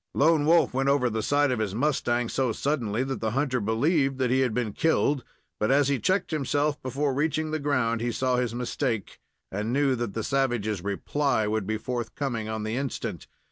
[0.15, 4.19] Lone Wolf went over the side of his mustang so suddenly that the hunter believed
[4.19, 5.23] he had been killed;
[5.59, 9.19] but, as he checked himself before reaching the ground, he saw his mistake,
[9.51, 13.27] and knew that the savage's "reply" would be forthcoming on the instant.